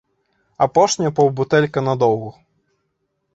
[0.65, 2.25] Апошняя паўбутэлька на доўг.